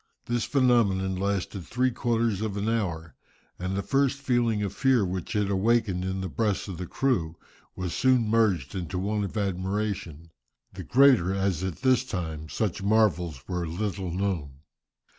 This 0.25 0.45
phenomenon 0.45 1.15
lasted 1.15 1.63
three 1.63 1.91
quarters 1.91 2.41
of 2.41 2.57
an 2.57 2.67
hour, 2.67 3.13
and 3.59 3.75
the 3.77 3.83
first 3.83 4.17
feeling 4.19 4.63
of 4.63 4.73
fear 4.73 5.05
which 5.05 5.35
it 5.35 5.51
awakened 5.51 6.03
in 6.03 6.21
the 6.21 6.27
breasts 6.27 6.67
of 6.67 6.79
the 6.79 6.87
crew 6.87 7.35
was 7.75 7.93
soon 7.93 8.27
merged 8.27 8.73
in 8.73 8.85
one 8.87 9.23
of 9.23 9.37
admiration, 9.37 10.31
the 10.73 10.83
greater 10.83 11.35
as 11.35 11.63
at 11.63 11.83
this 11.83 12.03
time 12.03 12.49
such 12.49 12.81
marvels 12.81 13.47
were 13.47 13.67
little 13.67 14.09
known. 14.09 14.61